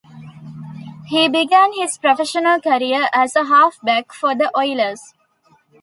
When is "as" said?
3.13-3.35